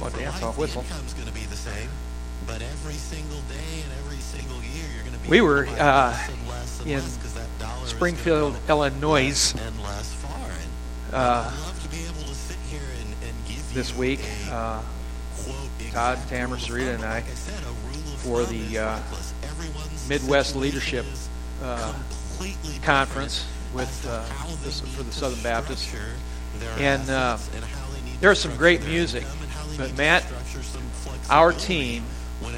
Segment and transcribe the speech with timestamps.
[0.00, 0.82] Well, dance off whistle.
[0.82, 1.88] Income's going to be the same,
[2.46, 5.80] but every single day and every single year you're going to be We were, less
[5.80, 10.32] uh, and less and in less 'cause that Springfield, Illinois, less and less far.
[10.40, 14.20] And uh, I'd love to be able to sit here and, and give this week.
[14.50, 14.80] Uh,
[15.38, 15.56] quote
[15.92, 17.22] Todd, Tamara, Sarita, and I a
[17.88, 18.98] rule of for the, uh,
[20.08, 21.06] Midwest Leadership
[21.62, 21.94] uh,
[22.82, 24.24] Conference with uh,
[24.62, 25.94] this, for the Southern Baptists,
[26.78, 29.24] And uh, assets and how they need to there's some great music,
[29.76, 30.24] but Matt,
[31.30, 32.04] our team,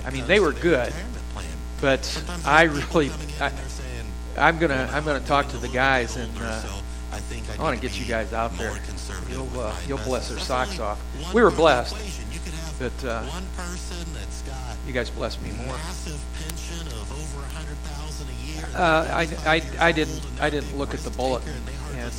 [0.04, 0.92] I mean, they were good,
[1.80, 3.52] but I really, I,
[4.36, 6.32] I'm gonna, I'm gonna talk to the guys and.
[6.38, 6.62] Uh,
[7.58, 8.78] I want to get you guys out there.
[9.30, 11.00] You'll, uh, you'll bless their socks off.
[11.32, 11.96] We were blessed.
[12.78, 13.24] But uh,
[14.86, 15.74] you guys blessed me more.
[18.74, 21.54] Uh, I, I, I didn't I didn't look at the bulletin
[21.94, 22.12] and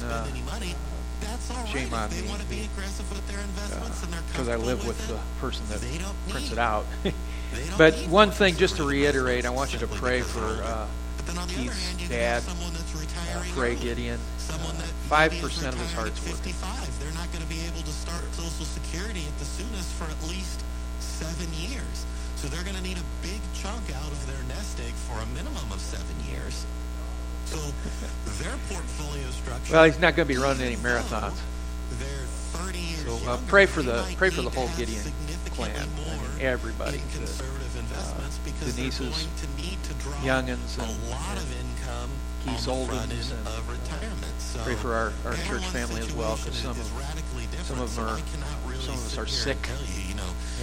[1.51, 2.69] uh, shame on me
[4.31, 5.81] because I live with the person that
[6.29, 6.85] prints it out.
[7.77, 10.87] but one thing, just to reiterate, I want you to pray for uh,
[11.47, 14.19] Keith's dad, uh, Frey Gideon.
[15.09, 16.53] Five percent of his heart's working.
[16.99, 20.29] They're not going to be able to start Social Security at the soonest for at
[20.29, 20.63] least
[20.99, 22.05] seven years.
[22.35, 25.25] So they're going to need a big chunk out of their nest egg for a
[25.33, 26.65] minimum of seven years.
[27.47, 29.73] So their portfolio structure.
[29.73, 31.39] Well, he's not going to be running any marathons.
[31.99, 32.07] They're
[32.59, 35.01] 30 years So uh, pray for the pray for the whole Gideon
[35.51, 35.71] clan.
[35.75, 36.97] I mean, everybody.
[36.97, 41.37] The conservative investments because Denise's they're going to need to draw youngins a and- lot
[41.37, 42.11] of income
[42.45, 44.33] Keith's the Oldens and, retirement.
[44.63, 46.77] Pray for our, our church family as well, because some of
[47.63, 49.57] some of them are I cannot really some of us are sick.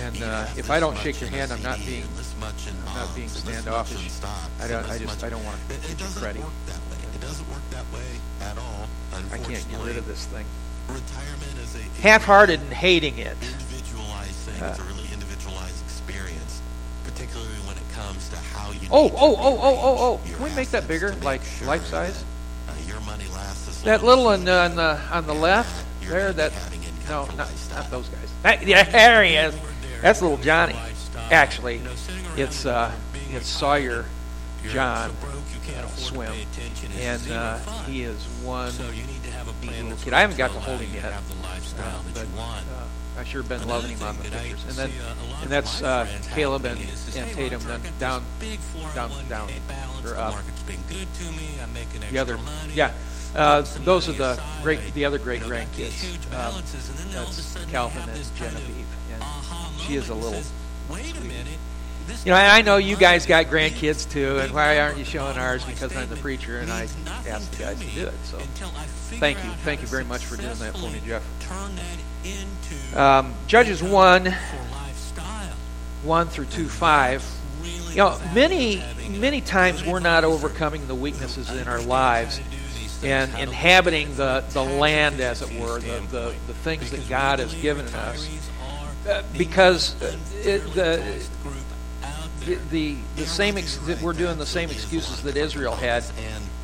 [0.06, 1.62] And tell you, you know, And you uh, if I don't shake your hand, I'm
[1.62, 4.20] not being I'm not being bonds, this much in standoffish.
[4.60, 6.42] I don't I just I don't want to get it you doesn't credit.
[6.42, 6.98] work that way.
[7.14, 8.10] It doesn't work that way
[8.42, 8.88] at all.
[9.32, 10.44] I can't get rid of this thing.
[10.88, 13.36] Retirement is a Half-hearted and hating it.
[13.40, 14.62] individualized thing.
[14.62, 16.60] Uh, it's a really individualized experience,
[17.04, 18.88] particularly when it comes to how you.
[18.90, 20.20] Oh, oh, oh, oh, oh, oh!
[20.34, 22.24] Can we make that bigger, like sure life size?
[22.68, 26.32] Uh, your money lasts as That little one uh, on the on the left there.
[26.32, 28.32] That be having income no, not, not those guys.
[28.42, 29.54] That, yeah, there he is.
[30.02, 30.76] That's little Johnny.
[31.30, 31.80] Actually,
[32.36, 32.92] it's uh,
[33.30, 34.04] it's Sawyer
[34.68, 36.32] John uh, swim,
[36.98, 38.72] and uh, he is one
[39.62, 40.12] little kid.
[40.12, 44.02] I haven't got to hold him yet, uh, but uh, I sure been loving him
[44.02, 44.64] on the pictures.
[44.64, 44.90] And then
[45.42, 47.62] and that's uh, Caleb and, and Tatum.
[47.62, 48.24] Then down
[48.94, 49.50] down down
[50.04, 50.34] or up.
[52.10, 52.38] The other,
[52.74, 52.92] yeah.
[53.34, 56.04] Uh, those are the great, the other great grandkids.
[56.32, 56.62] Um,
[57.10, 58.86] that's Calvin and Genevieve,
[59.86, 60.42] she is a little.
[60.90, 61.58] Wait a minute.
[62.24, 65.38] You know, and I know you guys got grandkids too, and why aren't you showing
[65.38, 65.64] ours?
[65.64, 66.82] Because I'm the preacher, and I
[67.26, 68.14] asked the guys to do it.
[68.24, 68.38] So,
[69.18, 71.22] thank you, thank you very much for doing that for me, Jeff.
[72.96, 74.34] Um, Judges one,
[76.02, 77.24] one through two five.
[77.90, 82.40] You know, many many times we're not overcoming the weaknesses in our lives
[83.02, 87.54] and inhabiting the, the land, as it were, the, the, the things that God has
[87.54, 88.43] given us,
[89.08, 95.36] uh, because uh, it, the, the, the same ex- we're doing the same excuses that
[95.36, 96.04] Israel had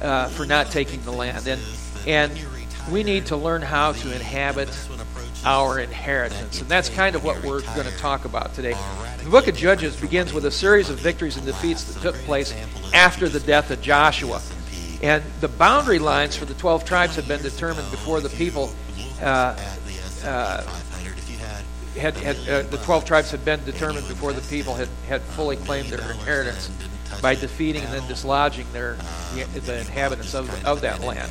[0.02, 1.60] uh, for not taking the land, and
[2.06, 2.32] and
[2.90, 4.68] we need to learn how to inhabit
[5.44, 8.74] our inheritance, and that's kind of what we're going to talk about today.
[9.22, 12.54] The book of Judges begins with a series of victories and defeats that took place
[12.94, 14.40] after the death of Joshua,
[15.02, 18.70] and the boundary lines for the twelve tribes had been determined before the people.
[19.20, 19.56] Uh,
[20.24, 20.79] uh,
[21.96, 25.56] had, had uh, the 12 tribes had been determined before the people had, had fully
[25.56, 26.70] claimed their inheritance
[27.20, 28.96] by defeating and then dislodging their
[29.34, 31.30] the, the inhabitants of, of that land.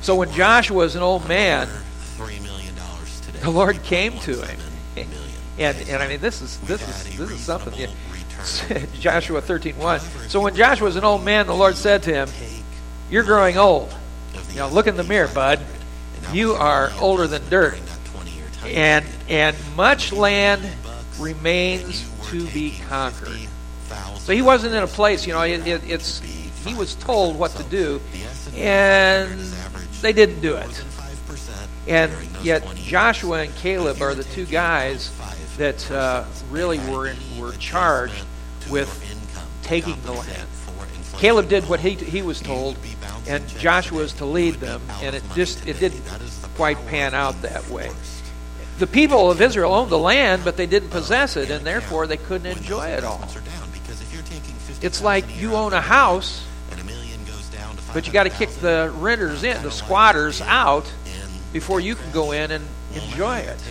[0.00, 1.68] So when Joshua was an old man,
[3.42, 4.60] the Lord came to him,
[5.58, 7.74] and and I mean this is this is this is something.
[7.74, 7.88] Yeah.
[9.00, 10.30] Joshua 13:1.
[10.30, 12.28] So when Joshua was an old man, the Lord said to him,
[13.10, 13.94] "You're growing old.
[14.54, 15.60] Now look in the mirror, bud.
[16.32, 17.78] You are older than dirt."
[18.64, 20.62] And and much land
[21.18, 23.38] remains to be conquered.
[24.18, 25.42] So he wasn't in a place, you know.
[25.42, 26.20] It, it, it's
[26.64, 28.00] he was told what to do,
[28.54, 29.40] and
[30.00, 30.84] they didn't do it.
[31.88, 32.12] And
[32.42, 35.10] yet Joshua and Caleb are the two guys
[35.56, 38.24] that uh, really were were charged
[38.70, 38.88] with
[39.62, 40.48] taking the land.
[41.18, 42.76] Caleb did what he he was told,
[43.26, 46.02] and Joshua was to lead them, and it just it didn't
[46.54, 47.90] quite pan out that way
[48.80, 52.16] the people of Israel owned the land, but they didn't possess it, and therefore they
[52.16, 53.22] couldn't enjoy it all.
[54.80, 56.46] It's like you own a house,
[57.92, 60.90] but you got to kick the renters in, the squatters out,
[61.52, 63.62] before you can go in and enjoy it.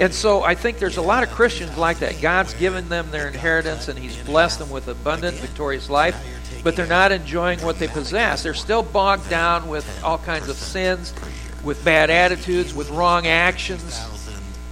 [0.00, 2.20] And so I think there's a lot of Christians like that.
[2.20, 6.16] God's given them their inheritance and He's blessed them with abundant, victorious life,
[6.64, 8.42] but they're not enjoying what they possess.
[8.42, 11.14] They're still bogged down with all kinds of sins,
[11.62, 14.00] with bad attitudes, with wrong actions,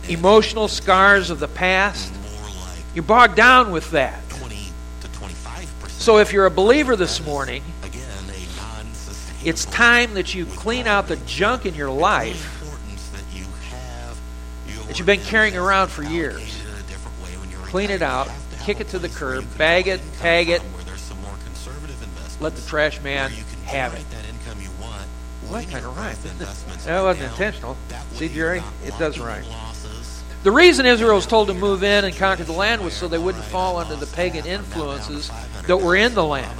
[0.08, 2.12] emotional scars of the past.
[2.94, 4.20] You're bogged down with that.
[5.88, 7.62] So if you're a believer this morning,
[9.44, 12.56] it's time that you clean out the junk in your life
[14.86, 16.60] that you've been carrying around for years.
[17.64, 18.28] Clean it out,
[18.64, 20.62] kick it to the curb, bag it, tag it,
[22.40, 23.30] let the trash man
[23.66, 24.04] have it.
[25.50, 26.16] Well, that kind of rhyme.
[26.84, 27.76] That wasn't intentional.
[28.12, 29.44] See, Jerry, it does rhyme.
[30.42, 33.18] The reason Israel was told to move in and conquer the land was so they
[33.18, 35.30] wouldn't fall under the pagan influences
[35.66, 36.58] that were in the land.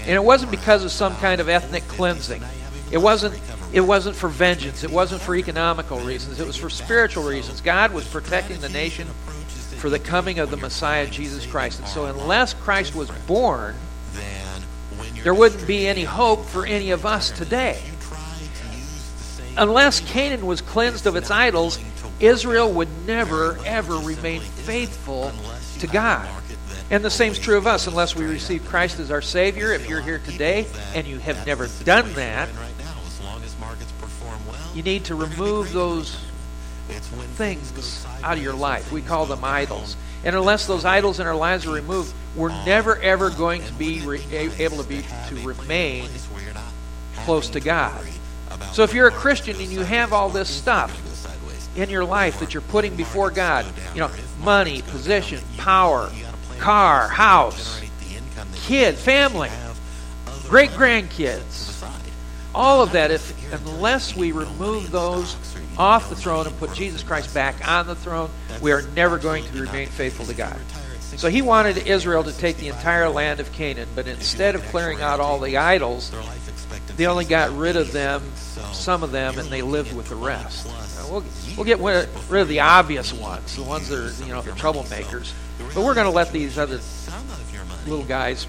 [0.00, 2.42] And it wasn't because of some kind of ethnic cleansing.
[2.90, 3.38] It wasn't
[3.72, 4.82] it wasn't for vengeance.
[4.82, 6.40] It wasn't for economical reasons.
[6.40, 7.60] It was for spiritual reasons.
[7.60, 9.06] God was protecting the nation
[9.76, 11.78] for the coming of the Messiah Jesus Christ.
[11.78, 13.76] And so unless Christ was born,
[15.22, 17.80] there wouldn't be any hope for any of us today.
[19.60, 21.78] Unless Canaan was cleansed of its idols,
[22.18, 25.30] Israel would never, ever remain faithful
[25.80, 26.26] to God.
[26.90, 29.74] And the same is true of us unless we receive Christ as our Savior.
[29.74, 32.48] If you're here today and you have never done that,
[34.74, 36.16] you need to remove those
[37.34, 38.90] things out of your life.
[38.90, 39.94] We call them idols.
[40.24, 44.00] And unless those idols in our lives are removed, we're never ever going to be
[44.06, 44.24] re-
[44.58, 46.08] able to be to remain
[47.24, 48.06] close to God.
[48.72, 50.96] So if you're a Christian and you have all this stuff
[51.76, 54.10] in your life that you're putting before God, you know,
[54.40, 56.10] money, position, power,
[56.58, 57.80] car, house,
[58.54, 59.50] kid, family,
[60.48, 61.68] great grandkids,
[62.54, 65.36] all of that, if unless we remove those
[65.78, 68.30] off the throne and put Jesus Christ back on the throne,
[68.60, 70.58] we are never going to remain faithful to God.
[71.16, 75.00] So he wanted Israel to take the entire land of Canaan, but instead of clearing
[75.00, 76.12] out all the idols,
[77.00, 78.22] they only got rid of them,
[78.72, 80.68] some of them, and they lived with the rest.
[81.10, 81.24] We'll,
[81.56, 85.32] we'll get rid of the obvious ones, the ones that are, you know, the troublemakers.
[85.74, 86.78] But we're going to let these other
[87.86, 88.46] little guys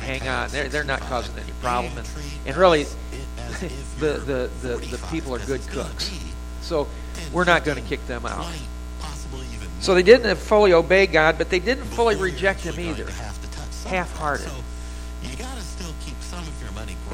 [0.00, 0.50] hang on.
[0.50, 1.96] They're, they're not causing any problem.
[1.96, 2.06] And,
[2.44, 2.82] and really,
[4.00, 6.12] the, the, the, the people are good cooks.
[6.60, 6.86] So
[7.32, 8.46] we're not going to kick them out.
[9.80, 13.10] So they didn't fully obey God, but they didn't fully reject Him either.
[13.86, 14.50] Half hearted.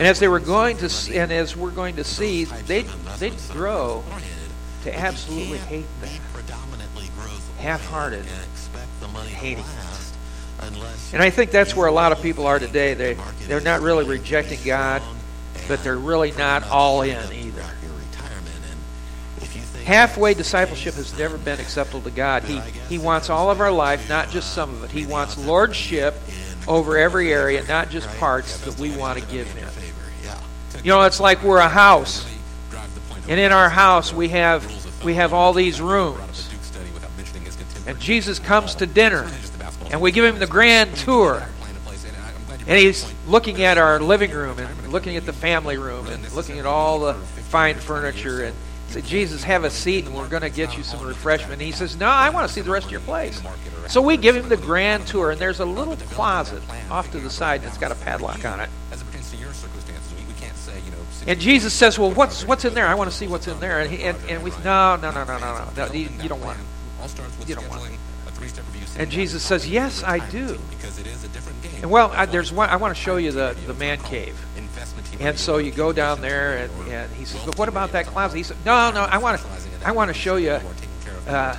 [0.01, 2.83] And as they were going to, and as we're going to see, they
[3.19, 4.03] they grow
[4.83, 6.09] to absolutely hate that.
[7.59, 8.25] Half-hearted,
[9.29, 9.65] hating.
[11.13, 12.95] And I think that's where a lot of people are today.
[12.95, 13.17] They
[13.47, 15.03] they're not really rejecting God
[15.71, 17.65] but they're really not all in either.
[19.85, 22.43] Halfway discipleship has never been acceptable to God.
[22.43, 24.91] He, he wants all of our life, not just some of it.
[24.91, 26.15] He wants lordship
[26.67, 29.70] over every area, not just parts that we want to give Him.
[30.83, 32.27] You know, it's like we're a house,
[33.29, 34.65] and in our house we have
[35.05, 36.49] we have all these rooms,
[37.87, 39.31] and Jesus comes to dinner,
[39.91, 41.47] and we give Him the grand tour.
[42.67, 46.61] And he's looking at our living room and looking at the family room and looking
[46.61, 48.55] at all the fine furniture and
[48.87, 51.55] say, Jesus, have a seat and we're going to get you some refreshment.
[51.55, 53.43] And he says, No, I want to see the rest of your place.
[53.89, 57.31] So we give him the grand tour, and there's a little closet off to the
[57.31, 58.71] side that's got a padlock on it.
[61.27, 62.87] And Jesus says, "Well, what's what's in there?
[62.87, 65.25] I want to see what's in there." And, he, and, and we, no, no, no,
[65.25, 65.93] no, no, no.
[65.93, 67.49] You, you don't want it.
[67.49, 67.99] You don't want it.
[68.97, 70.59] And Jesus says, "Yes, I do."
[71.83, 72.69] And well, I, there's one.
[72.69, 74.39] I want to show you the the man cave.
[75.21, 78.37] And so you go down there, and, and he says, "But what about that closet?"
[78.37, 79.03] He said, "No, no.
[79.03, 79.47] I want to.
[79.85, 80.59] I want to show you
[81.27, 81.57] uh,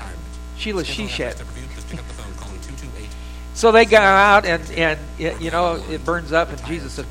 [0.58, 1.36] Sheila she shed."
[3.54, 7.06] so they go out, and and it, you know it burns up, and Jesus says,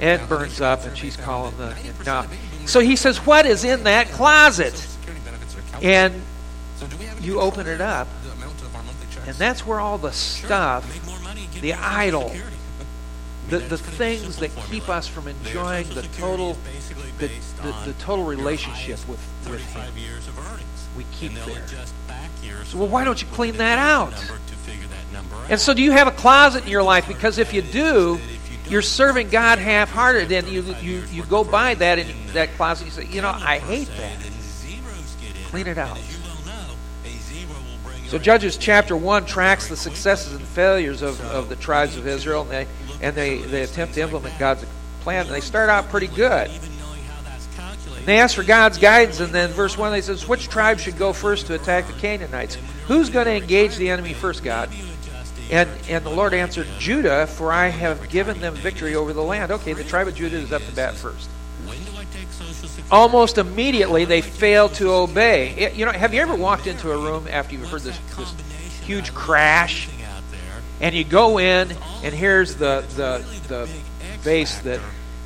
[0.00, 1.74] "It burns up," and she's calling the.
[2.04, 2.26] No.
[2.66, 4.86] So he says, "What is in that closet?"
[5.82, 6.22] And
[7.20, 8.08] you open it up,
[9.26, 10.84] and that's where all the stuff
[11.60, 12.34] the idol,
[13.48, 16.56] the, the things that keep us from enjoying the total
[17.18, 17.28] the,
[17.62, 19.92] the, the total relationship with, with Him.
[20.96, 21.66] We keep there.
[22.64, 24.14] So, well, why don't you clean that out?
[25.48, 27.06] And so, do you have a closet in your life?
[27.08, 28.18] Because if you do,
[28.68, 32.86] you're serving God half-hearted, and you you, you go by that in that closet.
[32.86, 34.16] You say, you know, I hate that.
[35.50, 35.98] Clean it out.
[38.08, 42.42] So Judges chapter 1 tracks the successes and failures of, of the tribes of Israel,
[42.42, 42.66] and they,
[43.00, 44.64] and they, they attempt to implement God's
[45.00, 45.26] plan.
[45.26, 46.50] And they start out pretty good.
[48.04, 51.12] They ask for God's guidance, and then verse 1 they says, Which tribe should go
[51.12, 52.56] first to attack the Canaanites?
[52.86, 54.70] Who's going to engage the enemy first, God?
[55.50, 59.52] And, and the Lord answered, Judah, for I have given them victory over the land.
[59.52, 61.28] Okay, the tribe of Judah is up to bat first.
[62.90, 65.50] Almost immediately, they fail to obey.
[65.50, 68.34] It, you know, have you ever walked into a room after you've heard this, this
[68.80, 69.88] huge crash,
[70.80, 71.72] and you go in,
[72.02, 73.68] and here's the, the, the
[74.24, 74.80] base that,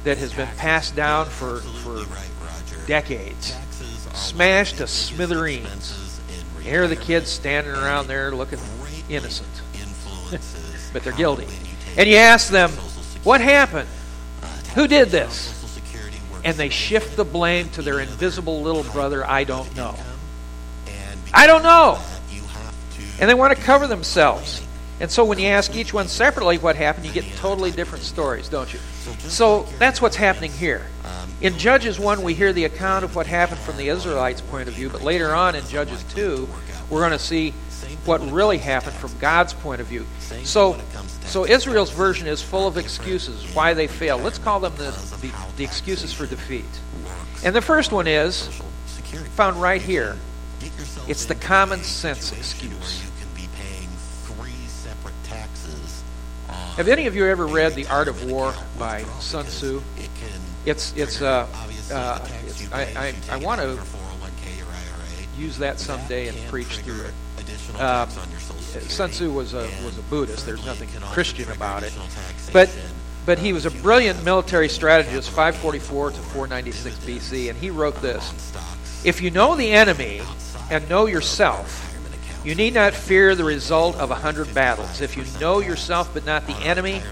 [0.05, 2.07] that has been passed down for, for
[2.87, 3.55] decades,
[4.15, 6.21] smashed to smithereens.
[6.63, 8.59] Here are the kids standing around there looking
[9.09, 9.49] innocent,
[10.93, 11.47] but they're guilty.
[11.97, 12.71] And you ask them,
[13.25, 13.89] What happened?
[14.75, 15.57] Who did this?
[16.45, 19.95] And they shift the blame to their invisible little brother, I don't know.
[21.33, 21.99] I don't know.
[23.21, 24.63] And they want to cover themselves.
[25.01, 28.49] And so when you ask each one separately what happened, you get totally different stories,
[28.49, 28.79] don't you?
[29.29, 30.87] So that's what's happening here.
[31.41, 34.75] In Judges 1, we hear the account of what happened from the Israelites' point of
[34.75, 36.47] view, but later on in Judges 2,
[36.91, 37.55] we're going to see
[38.05, 40.07] what really happened from God's point of view.
[40.45, 40.79] So,
[41.27, 44.23] so Israel's version is full of excuses why they failed.
[44.23, 44.91] Let's call them the,
[45.21, 46.65] the, the excuses for defeat.
[47.45, 48.49] And the first one is
[49.35, 50.17] found right here.
[51.09, 53.03] It's the common sense excuse.
[56.77, 59.83] Have any of you ever read The Art of War by Sun Tzu?
[60.65, 61.47] It's it's uh,
[61.93, 63.79] uh it's, I I, I want to
[65.37, 67.15] use that someday and preach through it.
[67.79, 70.47] Um, Sun Tzu was a was a Buddhist.
[70.47, 71.93] There's nothing Christian about it,
[72.53, 72.71] but
[73.27, 78.53] but he was a brilliant military strategist, 544 to 496 BC, and he wrote this:
[79.05, 80.23] If you know the enemy
[80.71, 81.87] and know yourself,
[82.45, 85.01] you need not fear the result of a hundred battles.
[85.01, 87.03] If you know yourself but not the enemy,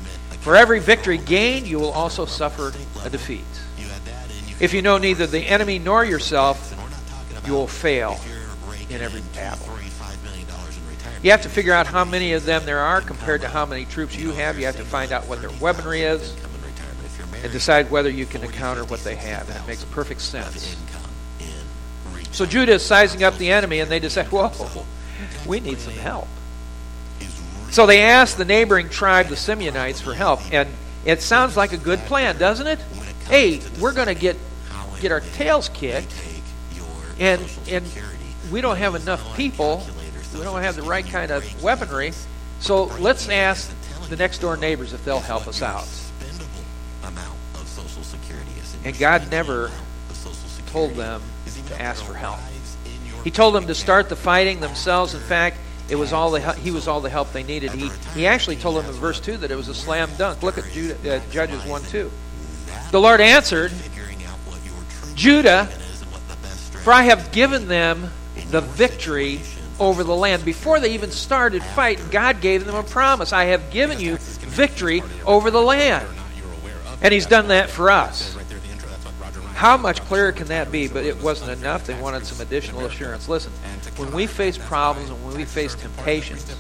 [0.41, 2.73] for every victory gained, you will also suffer
[3.05, 3.45] a defeat.
[4.61, 6.75] If you know neither the enemy nor yourself,
[7.47, 8.19] you will fail
[8.91, 9.78] in every battle.
[11.23, 13.85] You have to figure out how many of them there are compared to how many
[13.85, 14.59] troops you have.
[14.59, 16.35] You have to find out what their weaponry is
[17.43, 19.49] and decide whether you can encounter what they have.
[19.49, 20.77] And it makes perfect sense.
[22.31, 24.53] So Judah is sizing up the enemy, and they decide, whoa,
[25.47, 26.29] we need some help.
[27.71, 30.41] So they asked the neighboring tribe, the Simeonites, for help.
[30.53, 30.69] And
[31.05, 32.79] it sounds like a good plan, doesn't it?
[33.27, 34.37] Hey, we're going to get
[35.01, 36.13] get our tails kicked,
[37.19, 37.85] and and
[38.51, 39.87] we don't have enough people.
[40.39, 42.13] We don't have the right kind of weaponry.
[42.61, 43.71] So let's ask
[44.09, 45.87] the next door neighbors if they'll help us out.
[48.85, 49.71] And God never
[50.71, 51.23] told them
[51.67, 52.39] to ask for help.
[53.25, 55.15] He told them to start the fighting themselves.
[55.15, 57.73] In fact, it was all the he was all the help they needed.
[57.73, 60.43] He he actually told them in verse two that it was a slam dunk.
[60.43, 62.11] Look at Judah, uh, Judges one two.
[62.91, 63.73] The Lord answered,
[65.15, 65.67] Judah,
[66.85, 68.11] for I have given them
[68.51, 69.41] the victory
[69.81, 70.45] over the land.
[70.45, 73.33] Before they even started fighting, God gave them a promise.
[73.33, 76.07] I have given you victory over the land.
[77.03, 78.37] And He's done that for us.
[79.55, 80.87] How much clearer can that be?
[80.87, 81.85] But it wasn't enough.
[81.85, 83.29] They wanted some additional assurance.
[83.29, 83.53] Listen,
[83.97, 86.55] when we face problems and when we face temptations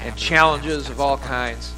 [0.00, 1.74] and challenges of all kinds,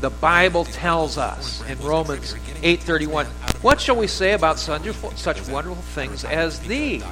[0.00, 3.26] the Bible tells us in Romans 8:31,
[3.60, 7.02] "What shall we say about such such wonderful things as these?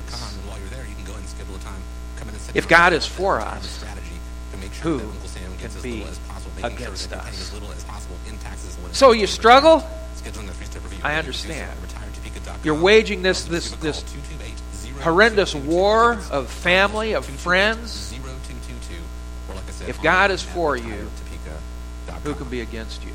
[2.54, 3.84] If God is for us,
[4.82, 5.00] who
[5.58, 6.04] can be
[6.62, 7.52] against us?"
[8.92, 9.86] So you struggle?
[11.02, 11.70] I understand.
[12.64, 14.04] You're waging this this this
[15.00, 18.12] horrendous war of family, of friends.
[19.86, 21.08] If God is for you,
[22.24, 23.12] who can be against you?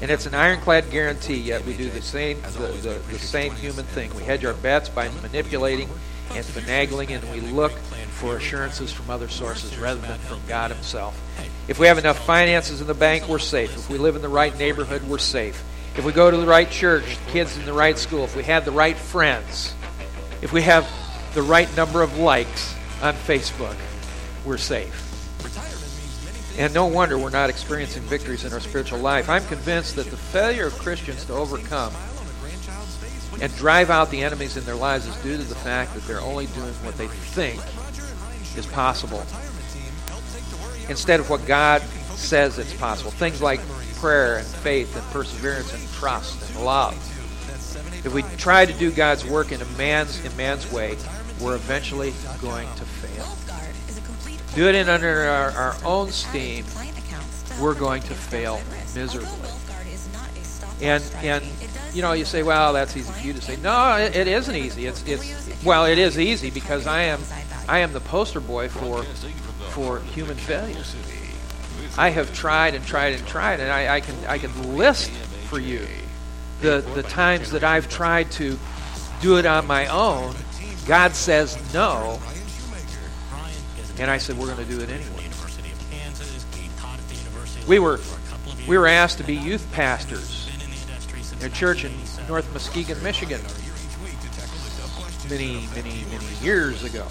[0.00, 2.48] And it's an ironclad guarantee, yet we do the same the,
[2.82, 4.14] the, the same human thing.
[4.14, 5.88] We hedge our bets by manipulating
[6.30, 11.20] and finagling, and we look for assurances from other sources rather than from God Himself.
[11.68, 13.74] If we have enough finances in the bank, we're safe.
[13.76, 15.62] If we live in the right neighborhood, we're safe
[15.96, 18.64] if we go to the right church, kids in the right school, if we have
[18.64, 19.74] the right friends,
[20.40, 20.88] if we have
[21.34, 23.76] the right number of likes on Facebook,
[24.44, 25.06] we're safe.
[26.58, 29.28] And no wonder we're not experiencing victories in our spiritual life.
[29.28, 31.92] I'm convinced that the failure of Christians to overcome
[33.40, 36.20] and drive out the enemies in their lives is due to the fact that they're
[36.20, 37.60] only doing what they think
[38.56, 39.24] is possible
[40.88, 41.82] instead of what God
[42.16, 43.10] says it's possible.
[43.10, 43.60] Things like
[43.96, 46.94] prayer and faith and perseverance and trust and love.
[48.04, 50.96] If we try to do God's work in a man's in man's way,
[51.40, 53.26] we're eventually going to fail.
[54.54, 56.64] Do it in under our, our own steam,
[57.60, 58.60] we're going to fail
[58.94, 59.50] miserably.
[60.82, 61.44] And and
[61.92, 63.56] you know, you say, well, that's easy for you to say.
[63.56, 64.86] No, it, it isn't easy.
[64.86, 67.20] It's, it's, well, it is easy because I am,
[67.68, 69.02] I am the poster boy for,
[69.70, 70.82] for human failure.
[71.98, 75.10] I have tried and tried and tried, and I, I can, I can list
[75.48, 75.86] for you
[76.60, 78.58] the, the times that I've tried to
[79.20, 80.34] do it on my own.
[80.86, 82.20] God says no,
[83.98, 85.26] and I said we're going to do it anyway.
[87.66, 88.00] We were,
[88.66, 90.39] we were asked to be youth pastors
[91.42, 91.92] a church in
[92.28, 93.40] North Muskegon, Michigan,
[95.28, 97.06] many, many, many years ago.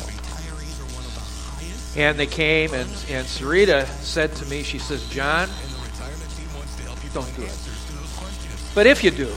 [1.96, 5.50] And they came, and, and Sarita said to me, she says, John,
[7.14, 7.70] don't do it.
[8.76, 9.34] But if you do,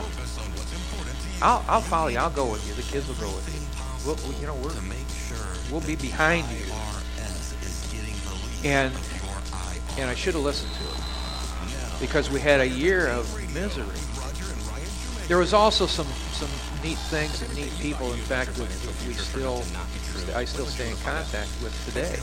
[1.40, 2.18] I'll, I'll follow you.
[2.18, 2.74] I'll go with you.
[2.74, 4.06] The kids will go with you.
[4.06, 4.74] We'll, we, you know, we're,
[5.70, 6.66] we'll be behind you.
[8.64, 8.92] And,
[9.98, 13.86] and I should have listened to it because we had a year of misery.
[15.28, 16.50] There was also some, some
[16.82, 18.58] neat things and neat people, in fact,
[19.06, 19.62] we still,
[20.34, 22.16] I still stay in contact with today.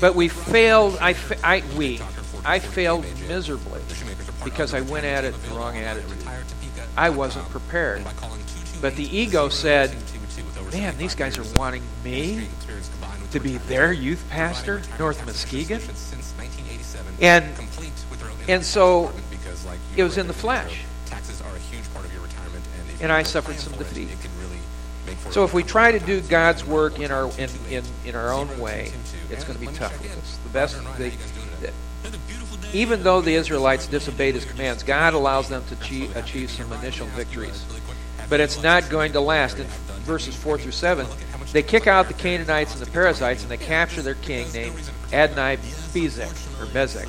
[0.00, 2.00] But we failed, I, I, we,
[2.44, 3.82] I failed miserably
[4.44, 6.16] because I went at it the wrong attitude.
[6.96, 8.04] I wasn't prepared.
[8.80, 9.94] But the ego said,
[10.72, 12.48] man, these guys are wanting me
[13.32, 15.80] to be their youth pastor, North Muskegon.
[17.20, 17.44] And,
[18.48, 19.12] and so
[19.96, 20.84] it was in the flesh.
[23.00, 24.08] And I suffered some defeat.
[25.30, 28.58] So if we try to do God's work in our in, in, in our own
[28.58, 28.92] way,
[29.30, 30.38] it's going to be tough with us.
[30.44, 31.12] The best, the,
[32.72, 37.06] even though the Israelites disobeyed His commands, God allows them to achieve, achieve some initial
[37.08, 37.64] victories,
[38.28, 39.58] but it's not going to last.
[39.58, 39.66] In
[40.04, 41.06] verses four through seven,
[41.52, 44.78] they kick out the Canaanites and the Perizzites, and they capture their king named
[45.12, 45.56] Adonai
[45.92, 46.30] Bezek
[46.60, 47.08] or Bezek.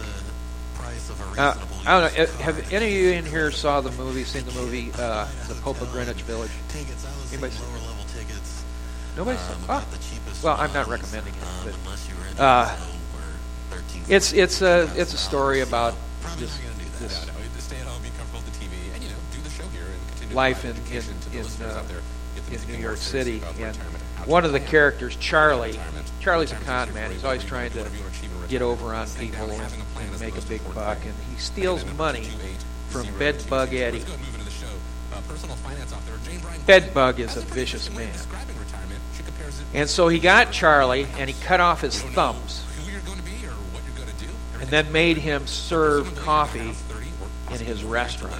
[1.37, 2.25] Uh, I don't know.
[2.43, 4.23] Have any of you in here saw the movie?
[4.23, 6.51] Seen the movie, uh, The Pope of Greenwich Village?
[7.31, 7.53] Anybody?
[7.53, 7.81] Seen
[9.17, 9.37] Nobody.
[9.67, 9.85] Oh.
[10.43, 11.75] Well, I'm not recommending it,
[12.37, 12.77] but uh,
[14.07, 15.95] it's it's a it's a story about
[16.37, 16.57] this,
[16.99, 17.29] this
[20.33, 21.03] life in in
[21.33, 21.83] in, uh,
[22.51, 23.75] in New York City, and
[24.25, 25.77] one of the characters, Charlie.
[26.21, 27.11] Charlie's a con man.
[27.11, 27.85] He's always trying to
[28.47, 29.73] get over on people and,
[30.19, 32.27] make a big buck, and he steals money
[32.89, 34.03] from Bedbug Eddie.
[36.65, 38.13] Bedbug is a vicious man.
[39.73, 42.65] And so he got Charlie and he cut off his thumbs
[44.59, 46.73] and then made him serve coffee
[47.51, 48.35] in his restaurant.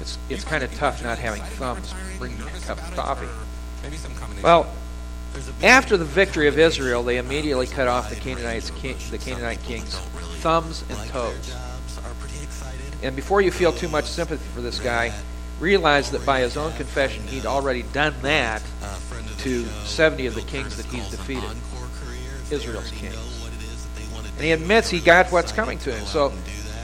[0.00, 3.28] It's, it's kind of tough not having thumbs bring you a cup of coffee.
[4.42, 4.66] Well,
[5.62, 8.70] after the victory of Israel, they immediately cut off the Canaanites,
[9.10, 9.96] the Canaanite king's
[10.44, 11.56] thumbs and toes.
[13.02, 15.10] And before you feel too much sympathy for this guy,
[15.58, 18.62] realize that by his own confession, he'd already done that
[19.38, 21.48] to 70 of the kings that he's defeated,
[22.50, 23.48] Israel's kings.
[24.36, 26.04] And he admits he got what's coming to him.
[26.04, 26.28] So,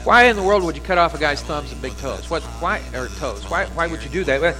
[0.05, 2.31] why in the world would you cut off a guy's thumbs and big toes?
[2.31, 2.41] What?
[2.61, 3.47] Why or toes?
[3.47, 3.65] Why?
[3.67, 4.41] Why would you do that?
[4.41, 4.55] Well,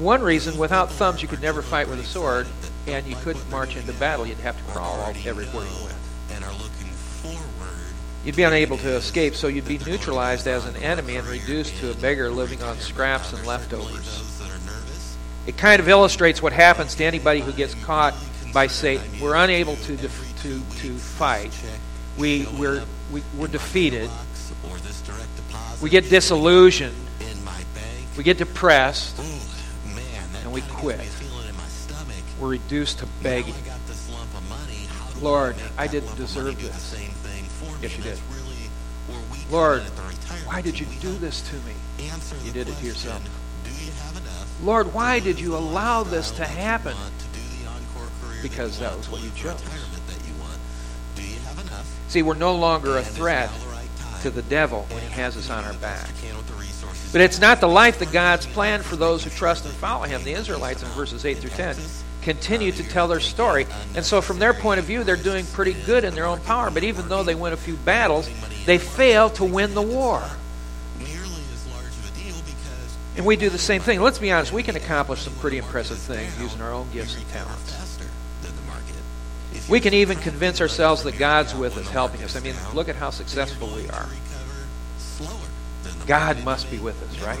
[0.00, 2.48] one reason: without thumbs, you could never fight with a sword,
[2.88, 4.26] and you couldn't march into battle.
[4.26, 5.95] You'd have to crawl everywhere you went.
[8.26, 11.92] You'd be unable to escape, so you'd be neutralized as an enemy and reduced to
[11.92, 14.24] a beggar living on scraps and leftovers.
[15.46, 18.14] It kind of illustrates what happens to anybody who gets caught
[18.52, 19.06] by Satan.
[19.20, 21.52] We're unable to def- to to fight.
[22.18, 24.10] We we're we, we're defeated.
[25.80, 26.96] We get disillusioned.
[28.16, 29.20] We get depressed,
[30.42, 30.98] and we quit.
[32.40, 33.54] We're reduced to begging.
[35.22, 37.05] Lord, I didn't deserve this.
[37.82, 38.18] Yes, you did.
[39.50, 39.82] Lord,
[40.44, 41.72] why did you do this to me?
[42.44, 43.22] You did it to yourself.
[44.62, 46.96] Lord, why did you allow this to happen?
[48.42, 49.62] Because that was what you chose.
[52.08, 53.50] See, we're no longer a threat
[54.22, 56.08] to the devil when he has us on our back.
[57.12, 60.22] But it's not the life that God's planned for those who trust and follow him.
[60.24, 61.76] The Israelites in verses 8 through 10
[62.26, 63.66] continue to tell their story.
[63.94, 66.72] And so, from their point of view, they're doing pretty good in their own power.
[66.72, 68.28] But even though they win a few battles,
[68.66, 70.22] they fail to win the war.
[73.16, 74.02] And we do the same thing.
[74.02, 77.26] Let's be honest, we can accomplish some pretty impressive things using our own gifts and
[77.28, 77.72] talents.
[79.68, 82.36] We can even convince ourselves that God's with us, helping us.
[82.36, 84.06] I mean, look at how successful we are.
[86.06, 87.38] God must be with us, right?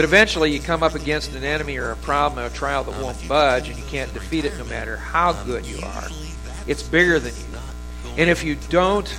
[0.00, 3.02] But eventually you come up against an enemy or a problem or a trial that
[3.02, 6.08] won't budge, and you can't defeat it no matter how good you are.
[6.66, 7.58] It's bigger than you.
[8.16, 9.14] And if you don't,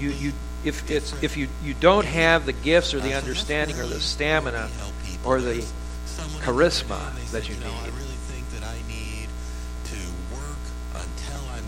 [0.00, 0.32] you, you
[0.64, 4.68] if it's if you you don't have the gifts or the understanding or the stamina
[5.24, 5.64] or the
[6.40, 7.92] charisma that you need,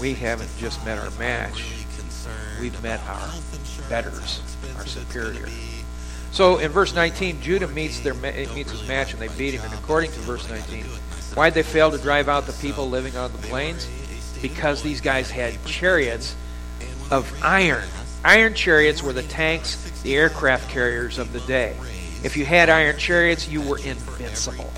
[0.00, 1.62] we haven't just met our match.
[2.60, 3.30] We've met our
[3.88, 4.42] betters,
[4.76, 5.46] our superior.
[6.34, 9.62] So in verse 19, Judah meets their meets his match and they beat him.
[9.62, 10.84] And according to verse 19,
[11.36, 13.88] why'd they fail to drive out the people living on the plains?
[14.42, 16.34] Because these guys had chariots
[17.12, 17.84] of iron.
[18.24, 21.76] Iron chariots were the tanks, the aircraft carriers of the day.
[22.24, 24.72] If you had iron chariots, you were invincible.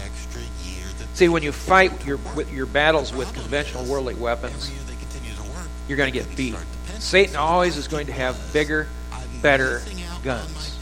[1.14, 2.21] See, when you fight your
[2.53, 4.71] your battles with conventional worldly weapons,
[5.88, 6.55] you're going to get beat.
[6.99, 8.88] Satan always is going to have bigger,
[9.40, 9.81] better
[10.23, 10.76] guns.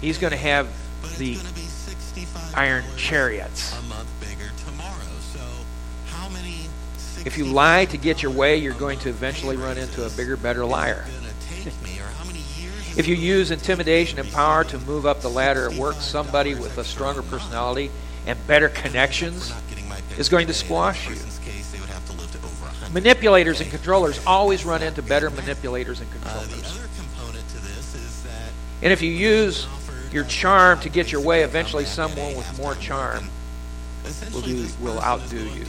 [0.00, 0.68] He's going to have
[1.18, 1.38] the
[2.54, 3.74] iron chariots.
[7.24, 10.36] If you lie to get your way, you're going to eventually run into a bigger,
[10.36, 11.04] better liar.
[12.96, 16.78] if you use intimidation and power to move up the ladder at work, somebody with
[16.78, 17.90] a stronger personality
[18.26, 19.52] and better connections
[20.16, 21.16] is going to squash you.
[22.92, 26.78] Manipulators and controllers always run into better manipulators and controllers.
[28.80, 29.66] And if you use
[30.12, 33.28] your charm to get your way, eventually someone with more charm
[34.32, 35.64] will, do, will outdo you.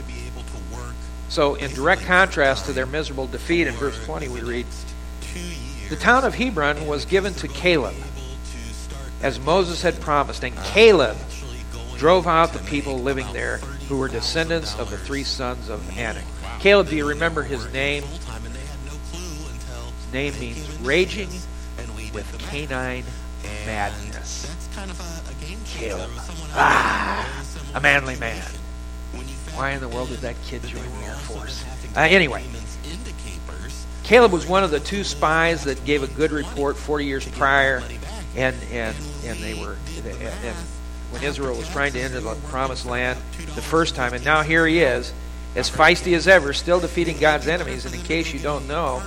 [1.29, 4.65] So, in direct contrast to their miserable defeat in verse 20, we read
[5.89, 7.95] The town of Hebron was given to Caleb,
[9.21, 11.17] as Moses had promised, and Caleb
[11.97, 16.23] drove out the people living there who were descendants of the three sons of Anak.
[16.59, 18.03] Caleb, do you remember his name?
[18.03, 21.29] His name means raging
[22.13, 23.03] with canine
[23.65, 24.55] madness.
[25.65, 26.09] Caleb.
[26.53, 28.45] Ah, a manly man.
[29.53, 31.65] Why in the world did that kid join the Air Force?
[31.95, 32.43] Uh, anyway,
[34.03, 37.83] Caleb was one of the two spies that gave a good report 40 years prior,
[38.35, 39.75] and and and they were
[40.05, 40.57] and
[41.11, 43.19] when Israel was trying to enter the promised land
[43.55, 45.13] the first time, and now here he is
[45.55, 47.85] as feisty as ever, still defeating God's enemies.
[47.85, 49.03] And in case you don't know,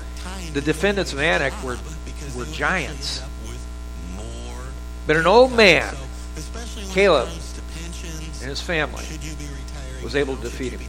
[0.52, 1.78] the defendants of Anak were,
[2.36, 3.22] were giants.
[5.06, 5.94] But an old man,
[6.92, 9.04] Caleb, and his family
[10.02, 10.80] was able to defeat him.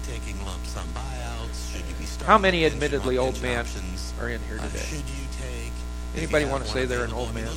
[2.26, 3.65] How many admittedly old men
[4.21, 5.02] are in here today?
[6.15, 7.47] Anybody want to say they're an old man?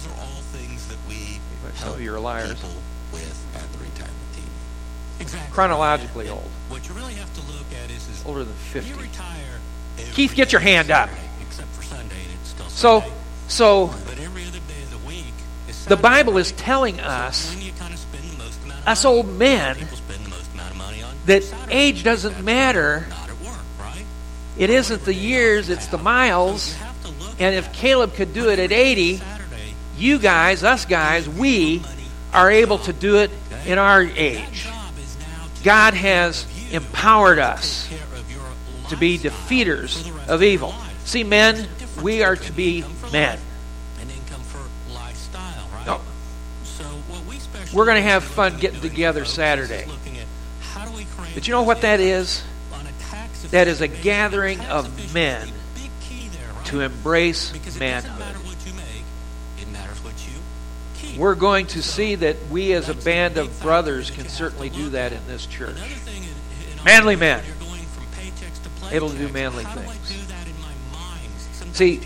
[1.75, 2.63] Some of you are liars.
[5.51, 6.51] Chronologically old.
[8.25, 8.93] Older than 50.
[10.13, 11.11] Keith, get your hand up.
[12.69, 13.05] So,
[13.49, 13.95] so
[15.87, 17.57] the Bible is telling us,
[18.87, 19.77] us old men,
[21.27, 23.07] that age doesn't matter.
[24.59, 26.77] It isn't the years, it's the miles.
[27.39, 29.21] And if Caleb could do it at 80,
[29.97, 31.83] you guys, us guys, we
[32.33, 33.31] are able to do it
[33.67, 34.67] in our age.
[35.63, 37.89] God has empowered us
[38.89, 40.75] to be defeaters of evil.
[41.05, 41.69] See, men,
[42.03, 43.39] we are to be men.
[47.73, 49.87] We're going to have fun getting together Saturday.
[51.35, 52.43] But you know what that is?
[53.51, 55.49] That is a gathering of men
[56.67, 58.37] to embrace manhood.
[61.17, 65.13] We're going to see that we as a band of brothers can certainly do that
[65.13, 65.79] in this church.
[66.85, 67.43] Manly men.
[68.91, 70.27] To do manly things.
[71.73, 72.01] See,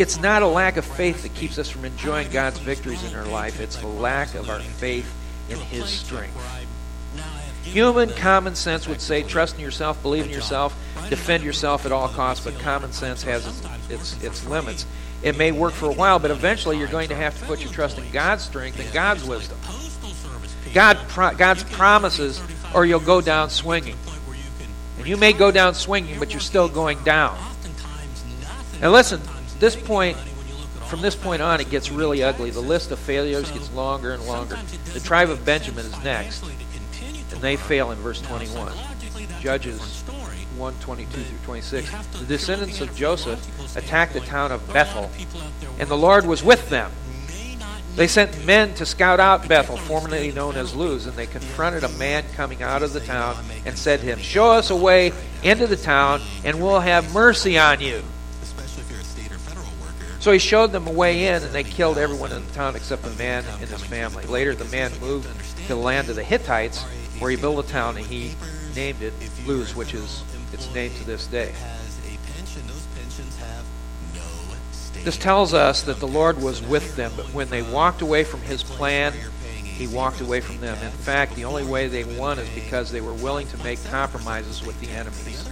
[0.00, 3.26] it's not a lack of faith that keeps us from enjoying God's victories in our
[3.26, 3.60] life.
[3.60, 5.14] It's the lack of our faith
[5.50, 6.34] in His strength.
[7.64, 10.74] Human common sense would say trust in yourself, believe in yourself,
[11.10, 14.86] defend yourself at all costs, but common sense has its, its, its limits.
[15.22, 17.70] It may work for a while, but eventually you're going to have to put your
[17.70, 19.58] trust in God's strength and God's wisdom.
[20.72, 20.98] God,
[21.36, 22.40] God's promises,
[22.74, 23.96] or you'll go down swinging.
[24.96, 27.38] And you may go down swinging, but you're still going down.
[28.80, 29.20] Now listen,
[29.60, 30.16] this point,
[30.88, 32.50] from this point on, it gets really ugly.
[32.50, 34.58] The list of failures gets longer and longer.
[34.92, 38.72] The tribe of Benjamin is next, and they fail in verse 21.
[39.40, 40.02] Judges
[40.56, 41.90] 1 22 through 26.
[42.18, 45.10] The descendants of Joseph attacked the town of Bethel,
[45.78, 46.90] and the Lord was with them.
[47.96, 51.88] They sent men to scout out Bethel, formerly known as Luz, and they confronted a
[51.90, 55.66] man coming out of the town and said to him, Show us a way into
[55.66, 58.02] the town, and we'll have mercy on you.
[60.20, 63.02] So he showed them a way in, and they killed everyone in the town except
[63.02, 64.24] the man and his family.
[64.26, 65.28] Later, the man moved
[65.62, 66.82] to the land of the Hittites,
[67.18, 68.34] where he built a town, and he
[68.76, 69.14] named it
[69.46, 71.54] Luz, which is its name to this day.
[75.04, 78.42] This tells us that the Lord was with them, but when they walked away from
[78.42, 79.14] his plan,
[79.62, 80.76] he walked away from them.
[80.84, 84.62] In fact, the only way they won is because they were willing to make compromises
[84.62, 85.48] with the enemies.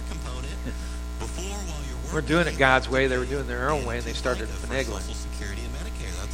[2.13, 5.03] We're doing it God's way, they were doing their own way, and they started finagling.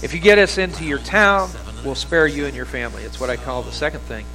[0.03, 1.49] If you get us into your town,
[1.83, 3.03] we'll spare you and your family.
[3.03, 4.25] It's what I call the second thing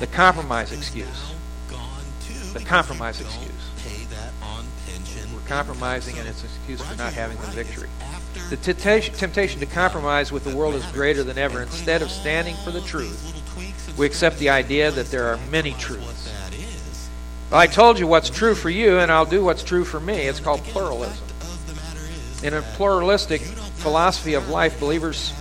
[0.00, 1.32] the compromise excuse.
[2.52, 3.50] The compromise excuse.
[5.32, 7.88] We're compromising, and it's an excuse for not having the victory.
[8.50, 11.62] The temptation to compromise with the world is greater than ever.
[11.62, 16.31] Instead of standing for the truth, we accept the idea that there are many truths.
[17.54, 20.14] I told you what's true for you, and I'll do what's true for me.
[20.14, 21.26] It's called pluralism.
[22.42, 25.32] In a pluralistic philosophy of life, believers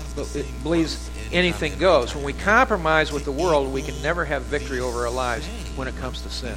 [0.61, 2.13] believes anything goes.
[2.13, 5.87] When we compromise with the world, we can never have victory over our lives when
[5.87, 6.55] it comes to sin.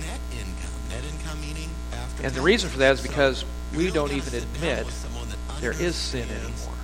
[2.23, 3.45] And the reason for that is because
[3.77, 4.87] we don't even admit
[5.61, 6.75] there is sin anymore.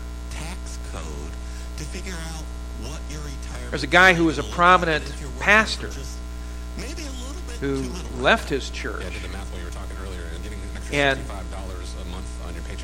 [3.71, 5.05] There's a guy who was a prominent
[5.39, 5.91] pastor
[7.61, 7.85] who
[8.19, 9.05] left his church
[10.93, 11.21] and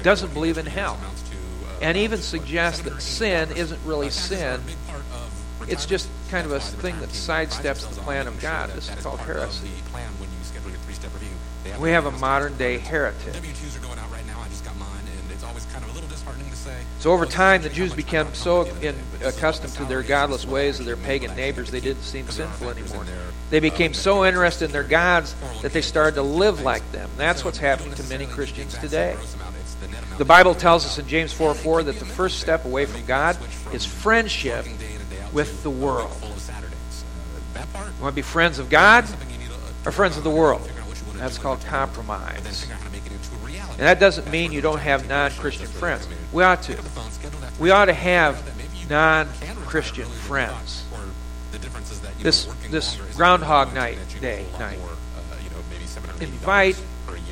[0.03, 0.99] doesn't believe in hell
[1.83, 4.61] and even suggests that sin isn't really sin.
[5.69, 8.71] It's just kind of a thing that sidesteps the plan of God.
[8.71, 9.71] This is called heresy.
[11.81, 13.35] We have a modern day heretic.
[16.99, 18.63] So over time, the Jews became so
[19.23, 23.05] accustomed to their godless ways of their pagan neighbors, they didn't seem sinful anymore.
[23.51, 27.09] They became so interested in their gods that they started to live like them.
[27.17, 29.17] That's what's happening to many Christians today.
[30.19, 33.37] The Bible tells us in James 4 4 that the first step away from God
[33.73, 34.67] is friendship
[35.33, 36.17] with the world.
[37.55, 39.05] You want to be friends of God
[39.85, 40.69] or friends of the world?
[41.17, 42.67] That's called compromise.
[43.79, 46.09] And that doesn't mean you don't have non Christian friends.
[46.37, 46.77] We ought to.
[47.59, 48.45] We ought to have
[48.91, 49.27] non
[49.65, 50.85] Christian friends.
[52.21, 54.79] This, this Groundhog Night Day night.
[56.21, 56.79] Invite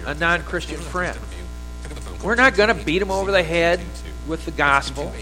[0.07, 1.19] a non Christian friend.
[2.23, 3.81] We're not going to beat them over the head
[4.27, 5.13] with the gospel.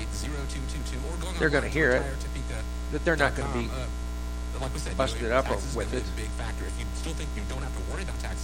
[1.40, 2.04] They're going to hear it,
[2.92, 6.04] but they're not going to be busted up with it.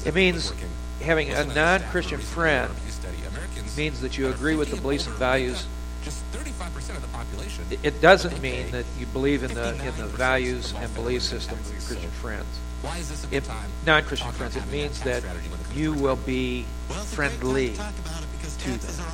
[0.04, 0.52] It means
[1.00, 2.72] having a non Christian friend
[3.78, 5.66] means that you agree with the beliefs and values.
[6.02, 7.64] Just 35% of the population.
[7.82, 11.70] It doesn't mean that you believe in the in the values and belief system of
[11.70, 12.46] your Christian friends.
[12.82, 13.50] why is this If
[13.86, 15.22] non-Christian friends, it means that
[15.74, 16.64] you will be
[17.06, 19.04] friendly to them.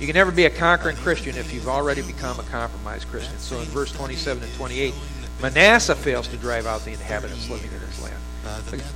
[0.00, 3.36] You can never be a conquering Christian if you've already become a compromised Christian.
[3.38, 4.94] So in verse 27 and 28,
[5.42, 8.14] Manasseh fails to drive out the inhabitants living in his land.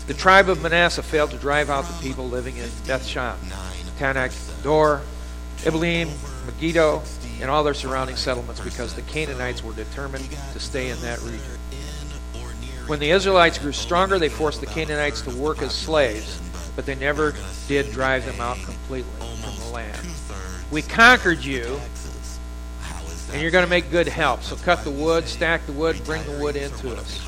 [0.07, 3.07] The tribe of Manasseh failed to drive out the people living in Beth
[3.99, 5.03] Taanach, Dor,
[5.59, 6.11] Ibleam,
[6.47, 7.03] Megiddo,
[7.41, 11.41] and all their surrounding settlements because the Canaanites were determined to stay in that region.
[12.87, 16.41] When the Israelites grew stronger, they forced the Canaanites to work as slaves,
[16.75, 17.35] but they never
[17.69, 19.99] did drive them out completely from the land.
[20.71, 21.81] We conquered you,
[23.33, 24.43] and you're going to make good help.
[24.43, 27.19] So cut the wood, stack the wood, bring the wood into us.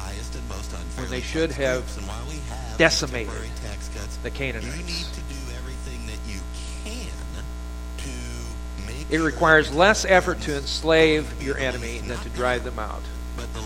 [0.99, 1.85] When they should have
[2.79, 3.33] decimated
[4.23, 5.04] the Canaanites.
[9.11, 13.03] It requires less effort to enslave your enemy than to drive them out.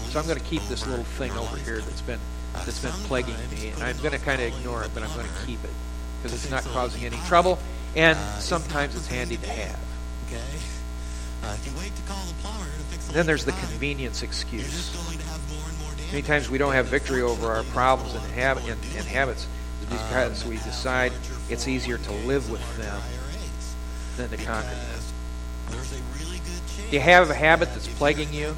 [0.09, 2.19] So I'm going to keep this little thing over here that's been
[2.55, 5.27] that's been plaguing me, and I'm going to kind of ignore it, but I'm going
[5.27, 5.71] to keep it
[6.19, 7.59] because it's not causing any trouble,
[7.95, 9.79] and sometimes it's handy to have.
[10.27, 10.43] Okay.
[13.13, 14.97] Then there's the convenience excuse.
[16.11, 19.47] Many times we don't have victory over our problems and, habit, and, and habits
[19.89, 21.13] because we decide
[21.49, 23.01] it's easier to live with them
[24.17, 24.98] than to conquer them.
[26.91, 28.57] Do you have a habit that's plaguing you?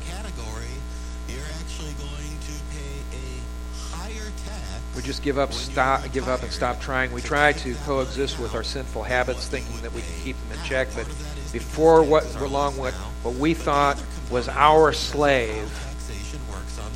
[4.95, 7.11] We just give up, stop, give up, and stop trying.
[7.11, 10.64] We try to coexist with our sinful habits, thinking that we can keep them in
[10.64, 10.88] check.
[10.95, 11.07] But
[11.53, 15.69] before what long, what what we thought was our slave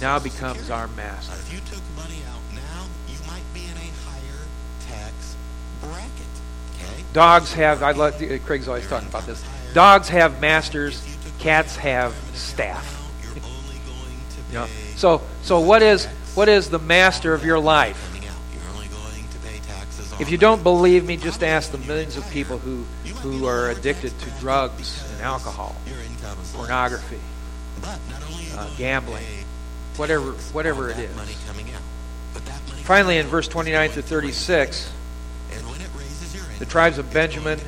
[0.01, 1.33] now becomes our master.
[1.33, 4.47] If you took money out now, you might be in a higher
[4.87, 5.37] tax
[5.81, 6.11] bracket.
[6.77, 7.03] Okay?
[7.12, 7.83] Dogs have.
[7.83, 8.23] I love.
[8.44, 9.42] Craig's always talking about this.
[9.73, 11.13] Dogs have masters.
[11.44, 12.90] Cats have staff.
[14.50, 14.66] Yeah.
[14.96, 18.00] So so what is what is the master of your life?
[20.18, 22.85] If you don't believe me, just ask the millions of people who,
[23.16, 25.76] who are addicted to drugs and alcohol,
[26.54, 27.20] pornography,
[27.83, 29.26] uh, gambling,
[29.96, 31.14] whatever, whatever it is.
[32.85, 34.90] Finally, in verse 29 to 36,
[36.59, 37.59] the tribes of Benjamin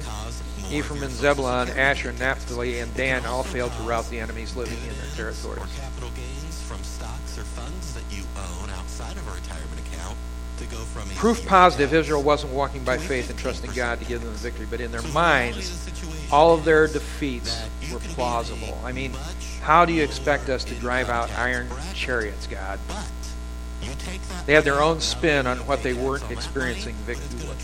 [0.70, 4.96] Ephraim and Zebulun, Asher, Naphtali, and Dan all failed to rout the enemies living in
[4.96, 5.62] their territories.
[5.62, 10.16] Or capital gains from stocks or funds that you own outside of a retirement account
[10.58, 14.22] to go from Proof positive Israel wasn't walking by faith and trusting God to give
[14.22, 15.88] them the victory, but in their minds,
[16.32, 18.78] all of their defeats were plausible.
[18.84, 19.12] I mean,
[19.60, 22.80] how do you expect us to drive out iron chariots, God?
[22.88, 23.06] But
[23.82, 26.96] you take that They had their own spin on what they weren't experiencing,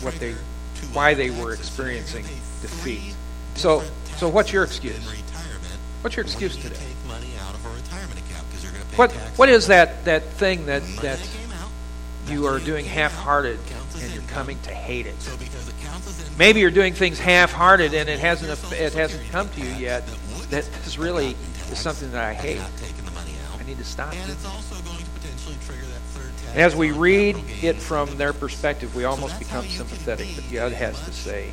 [0.01, 0.35] what they,
[0.93, 2.25] why they were experiencing
[2.63, 3.13] defeat.
[3.55, 3.83] So,
[4.17, 4.97] so what's your excuse?
[6.01, 6.75] What's your excuse today?
[8.95, 11.19] What, what is that, that thing that, that
[12.27, 13.59] you are doing half-hearted
[14.01, 15.15] and you're coming to hate it?
[16.37, 20.07] Maybe you're doing things half-hearted and it hasn't it hasn't come to you yet.
[20.49, 21.35] That this really
[21.71, 22.61] is something that I hate.
[23.59, 24.33] I need to stop And it.
[24.33, 28.95] it's also going to potentially trigger that third as we read it from their perspective,
[28.95, 30.27] we almost become sympathetic.
[30.35, 31.51] But God has to say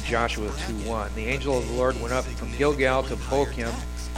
[0.00, 3.72] in Joshua 2:1, the angel of the Lord went up from Gilgal to Bochim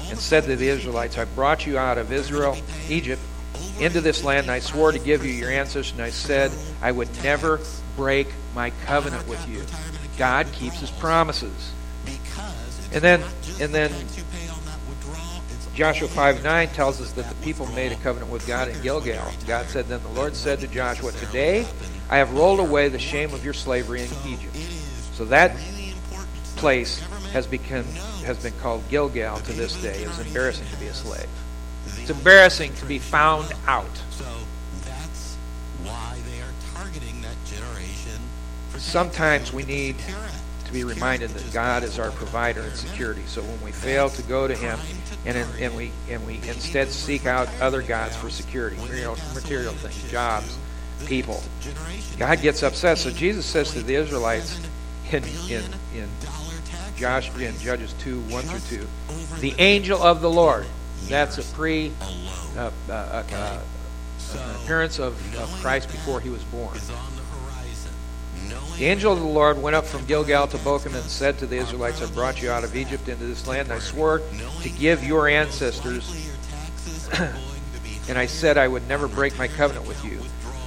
[0.09, 2.57] and said to the Israelites, I brought you out of Israel,
[2.89, 3.21] Egypt,
[3.79, 6.93] into this land, and I swore to give you your ancestors, and I said I
[6.93, 7.61] would never
[7.97, 9.63] break my covenant with you.
[10.19, 11.73] God keeps his promises.
[12.93, 13.23] And then,
[13.61, 13.91] and then
[15.75, 19.33] Joshua 5 9 tells us that the people made a covenant with God in Gilgal.
[19.47, 21.67] God said, Then the Lord said to Joshua, Today
[22.11, 24.55] I have rolled away the shame of your slavery in Egypt.
[25.23, 25.95] So that really
[26.57, 26.99] place
[27.33, 27.85] has become
[28.25, 30.03] has been called Gilgal to this day.
[30.03, 31.29] It's embarrassing to be a slave.
[31.87, 33.87] It's embarrassing to be found out.
[34.11, 34.25] So
[34.85, 35.37] that's
[35.85, 38.21] why they are targeting that generation.
[38.79, 39.97] Sometimes we Look at the need
[40.65, 43.23] to be reminded that God is our provider and security.
[43.29, 44.77] So when we fail to go to Him
[45.25, 50.11] and, and we and we instead seek out other gods for security, material, material things,
[50.11, 50.59] jobs,
[51.07, 51.41] people,
[52.19, 52.99] God gets upset.
[52.99, 54.59] So Jesus says to the Israelites
[55.15, 58.87] in in in Dollar tax Josh in Judges two one through two,
[59.41, 60.67] the angel of the Lord.
[61.09, 61.93] That's a pre
[62.57, 63.61] uh, uh, uh, uh,
[64.63, 66.75] appearance of, of Christ before he was born.
[66.75, 67.93] the horizon.
[68.49, 71.47] Knowing The angel of the Lord went up from Gilgal to Bochim and said to
[71.47, 74.23] the Israelites, I brought you out of Egypt into this land, and I swore
[74.63, 78.69] to give your ancestors, likely your taxes are going to be and I said I
[78.69, 80.21] would never break my covenant with you.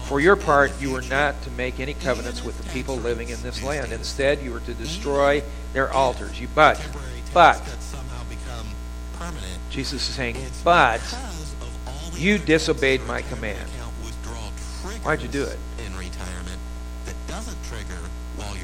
[0.08, 3.42] For your part, you were not to make any covenants with the people living in
[3.42, 3.92] this land.
[3.92, 5.42] Instead, you were to destroy
[5.74, 6.40] their altars.
[6.40, 6.80] You but,
[7.34, 7.60] but.
[9.72, 11.02] Jesus is saying, but
[12.14, 13.68] you disobeyed my command.
[15.02, 15.58] Why'd you do it?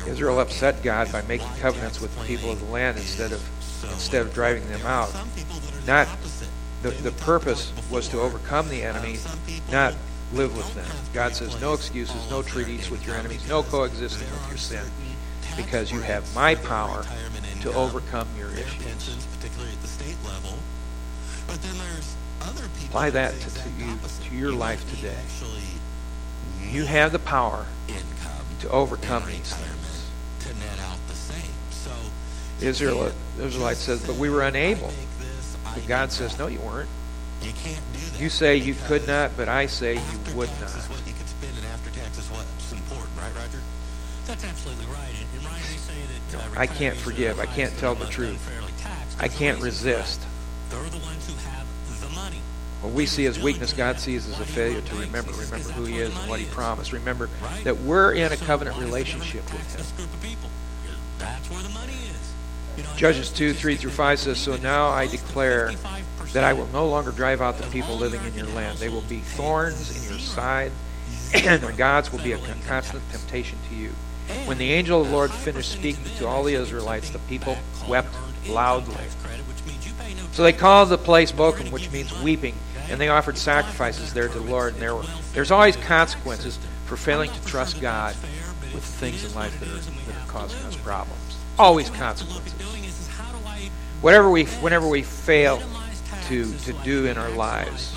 [0.07, 3.41] Israel upset God by making covenants with the people of the land instead of
[3.83, 5.11] instead of driving them out.
[5.87, 6.07] Not
[6.83, 9.17] the, the purpose was to overcome the enemy,
[9.71, 9.95] not
[10.33, 10.85] live with them.
[11.13, 14.83] God says, no excuses, no treaties with your enemies, no coexisting with your sin,
[15.57, 17.03] because you have my power
[17.61, 18.83] to overcome your issues.
[22.87, 25.15] Apply that to- to you- to your life today.
[26.71, 27.65] You have the power
[28.61, 30.05] to overcome these things.
[32.61, 34.93] Israel, the Israelite says, but we were unable.
[35.75, 36.89] But God says, no, you weren't.
[38.21, 40.69] You say you could not, but I say you would not.
[40.69, 43.57] is could spend, and after tax is what's important, right, Roger?
[44.27, 45.09] That's absolutely right.
[45.09, 45.93] And, and Ryan, they say
[46.37, 47.39] that uh, I can't forgive.
[47.39, 48.47] I can't tell the truth.
[49.19, 49.95] I can't reason for that.
[49.95, 50.21] resist.
[50.69, 51.65] They're the ones who have
[51.99, 52.37] the money.
[52.81, 55.31] What we see as weakness, God sees as a failure to remember.
[55.31, 56.93] Remember who He is and what He promised.
[56.93, 57.27] Remember
[57.63, 59.77] that we're in a covenant why is it gonna relationship with Him.
[59.77, 60.49] This group of people.
[61.17, 62.21] That's where the money is.
[62.95, 65.71] Judges and 2, 3 through 5 says, So now I declare
[66.33, 68.77] that I will no longer drive out the people living in your land.
[68.77, 70.71] They will be thorns in your side,
[71.33, 73.89] and their gods will be a constant temptation to you.
[74.45, 78.13] When the angel of the Lord finished speaking to all the Israelites, the people wept
[78.47, 78.95] loudly.
[80.31, 82.55] So they called the place Bochim, which means weeping,
[82.89, 84.73] and they offered sacrifices there to the Lord.
[84.73, 88.15] And there were, there's always consequences for failing to trust God
[88.73, 91.19] with the things in life that are, that are causing us problems.
[91.59, 92.53] Always consequences.
[94.01, 95.61] Whatever we, whenever we fail
[96.27, 97.95] to, to do in our lives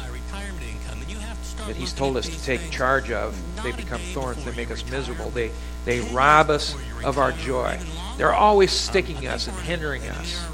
[1.67, 4.45] that He's told us to take charge of, they become thorns.
[4.45, 5.31] They make us miserable.
[5.31, 5.51] They,
[5.85, 7.79] they rob us of our joy.
[8.19, 10.47] They're always sticking us and hindering us.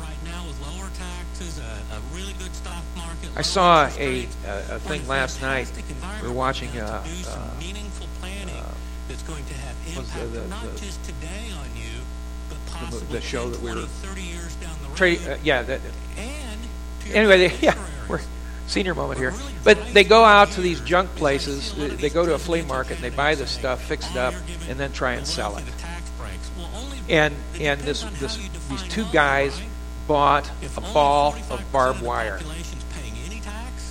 [3.36, 5.70] I saw a, a, a thing last night.
[6.22, 7.90] We were watching uh, uh, planning
[9.08, 13.70] that's going to have impact the- not just today on you, the, show that we
[13.72, 14.96] 20, were 30 years down the road.
[14.96, 15.20] trade.
[15.26, 15.80] Uh, yeah, that,
[17.12, 17.76] anyway, they, yeah,
[18.08, 18.20] we're
[18.66, 19.34] senior moment here.
[19.64, 21.74] But they go out to these junk places.
[21.74, 24.34] They- go to a flea market and they buy this stuff, fix it up,
[24.68, 25.64] and then try and sell it.
[27.08, 28.36] And and this this
[28.68, 29.60] these two guys
[30.06, 32.40] bought a ball of barbed wire.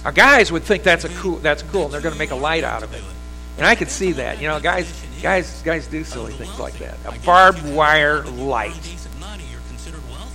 [0.06, 2.36] Our guys would think that's a cool that's cool, and they're going to make a
[2.36, 3.04] light out of it.
[3.58, 4.42] And I could see that.
[4.42, 4.90] You know, guys
[5.22, 6.98] guys guys do silly things like that.
[7.06, 8.98] A barbed wire light.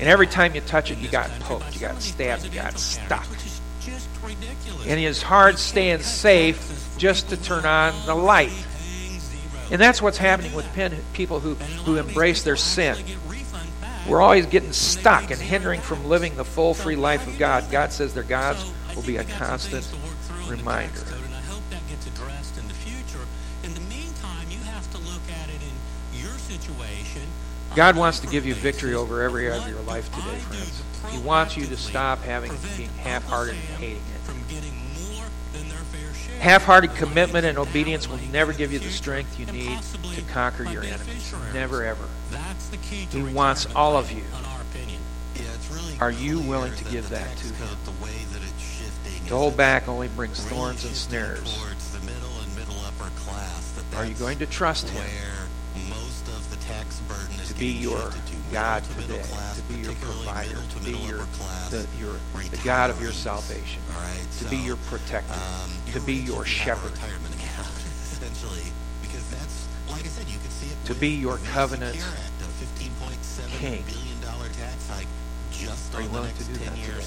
[0.00, 3.26] And every time you touch it, you got poked, you got stabbed, you got stuck.
[4.86, 8.52] And it's hard staying safe just to turn on the light.
[9.70, 10.66] And that's what's happening with
[11.14, 12.96] people who, who embrace their sin.
[14.06, 17.70] We're always getting stuck and hindering from living the full, free life of God.
[17.70, 19.90] God says their gods will be a constant
[20.46, 21.13] reminder.
[27.74, 30.82] God wants to give you victory over every area of your life today, friends.
[31.10, 34.00] He wants you to stop having being half-hearted and hating it.
[36.38, 39.78] Half-hearted commitment and obedience will never give you the strength you need
[40.14, 41.34] to conquer your enemies.
[41.52, 42.04] Never ever.
[43.10, 44.22] He wants all of you.
[46.00, 47.68] Are you willing to give that to him?
[49.26, 51.58] To hold back only brings thorns and snares.
[53.96, 55.04] Are you going to trust him?
[57.54, 58.10] To be your
[58.52, 59.22] God today,
[59.56, 61.26] to be your provider, to be your
[61.70, 62.14] the, your
[62.50, 63.82] the God of your salvation,
[64.38, 65.34] to be your protector,
[65.92, 66.92] to be your shepherd,
[68.12, 71.96] essentially, because that's like I said, you can see it to be your covenant
[73.60, 73.84] king.
[75.94, 77.04] Are you willing to do that today?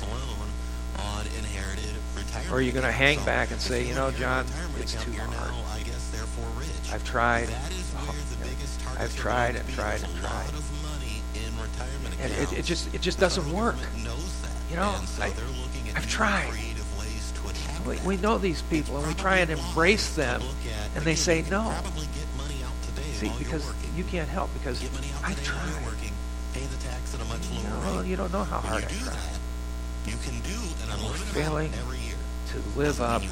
[2.49, 4.45] Or are you going to hang back and say, you know, John,
[4.79, 5.53] it's too hard.
[6.91, 7.49] I've tried.
[8.97, 10.49] I've tried and tried and tried.
[12.21, 13.75] And it, it just it just doesn't work.
[14.69, 15.31] You know, I,
[15.95, 16.51] I've tried.
[17.85, 20.41] We, we know these people and we try and embrace them
[20.95, 21.73] and they say no.
[23.13, 24.83] See, because you can't help because
[25.23, 25.73] I tried.
[27.83, 29.17] No, you don't know how hard I tried.
[30.91, 33.27] And we're failing to live up to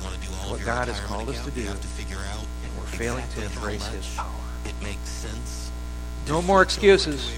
[0.49, 1.79] what God has called us to do, and
[2.77, 4.44] we're failing to embrace His power.
[4.85, 5.71] Makes sense.
[6.27, 7.31] No more excuses.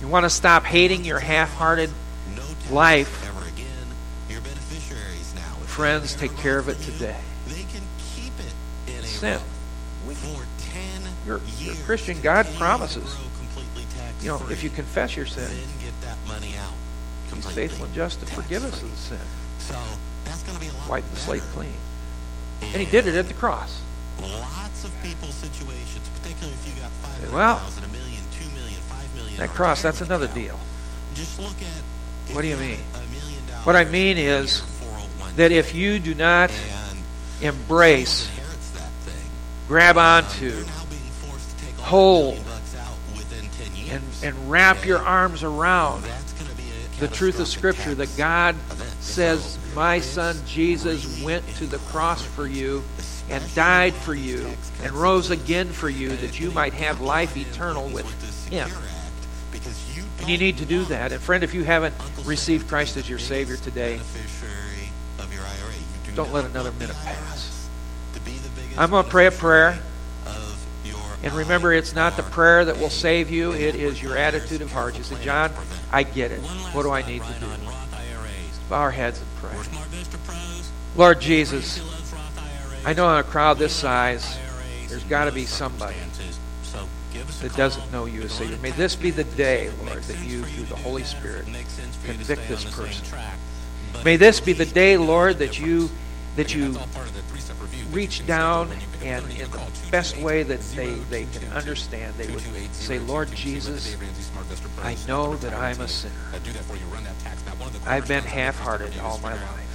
[0.00, 1.90] You want to stop hating your half-hearted
[2.68, 3.24] life.
[3.28, 3.66] Ever again.
[4.28, 5.52] Your beneficiaries now.
[5.66, 7.16] Friends, take care of it today.
[9.02, 9.40] Sin.
[11.24, 12.20] You're, you're a Christian.
[12.20, 13.16] God promises.
[14.20, 15.48] You know, if you confess your sin,
[17.32, 19.18] He's faithful and just to forgive us of the sin.
[19.60, 19.78] So,
[20.88, 21.72] Wipe the slate clean.
[22.62, 23.80] And He did it at the cross
[24.22, 29.14] lots of people's situations, particularly if you got five well, a million, two million, five
[29.14, 29.36] million.
[29.38, 30.58] That cross, that's another deal.
[31.14, 32.34] Just look at.
[32.34, 32.78] What do you mean?
[33.64, 34.62] What I mean is
[35.36, 36.50] that if you do not
[37.42, 38.30] embrace,
[39.68, 40.64] grab onto,
[41.78, 42.38] hold,
[43.90, 46.04] and, and wrap your arms around
[47.00, 48.54] the truth of Scripture that God
[49.00, 52.82] says, My son Jesus went to the cross for you
[53.30, 54.50] and died for you
[54.82, 58.06] and rose again for you that you might have life eternal with
[58.50, 58.68] him.
[60.20, 61.12] And you need to do that.
[61.12, 64.00] And friend, if you haven't received Christ as your Savior today,
[66.14, 67.68] don't let another minute pass.
[68.76, 69.78] I'm going to pray a prayer.
[71.22, 74.72] And remember, it's not the prayer that will save you, it is your attitude of
[74.72, 74.96] heart.
[74.96, 75.52] You say, John,
[75.92, 76.40] I get it.
[76.72, 77.46] What do I need to do?
[78.70, 79.58] Bow our heads and pray.
[80.96, 81.78] Lord Jesus,
[82.84, 84.38] I know in a crowd this size,
[84.88, 85.96] there's got to be somebody
[87.42, 88.56] that doesn't know you as Savior.
[88.58, 91.44] May this be the day, Lord, that you, through the Holy Spirit,
[92.04, 93.18] convict this person.
[94.04, 95.90] May this be the day, Lord, that you
[96.36, 96.78] that you
[97.90, 98.70] reach down
[99.02, 99.60] and in the
[99.90, 102.40] best way that they, they can understand, they would
[102.72, 103.96] say, Lord Jesus,
[104.80, 106.14] I know that I'm a sinner.
[107.84, 109.69] I've been half-hearted all my life.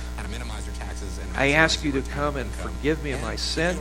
[1.37, 3.77] I ask you to come and forgive me of my sin.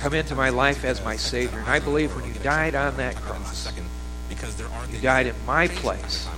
[0.00, 1.60] Come into my life as my Savior.
[1.60, 3.72] And I believe when you died on that cross,
[4.90, 6.28] you died in my place,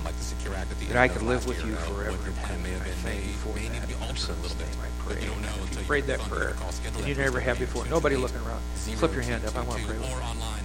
[0.89, 2.17] that I could live with you forever.
[2.43, 2.53] I
[3.01, 3.65] thank you for that.
[3.65, 5.17] In your name I pray.
[5.17, 6.55] If you prayed that prayer
[6.97, 9.55] and you never have before, nobody looking around, flip your hand up.
[9.55, 10.64] I want to pray with you.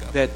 [0.13, 0.29] that